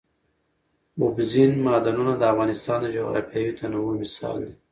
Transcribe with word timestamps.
اوبزین 1.01 1.51
معدنونه 1.65 2.13
د 2.17 2.23
افغانستان 2.33 2.77
د 2.81 2.87
جغرافیوي 2.95 3.53
تنوع 3.59 3.89
مثال 4.03 4.37
دی. 4.45 4.53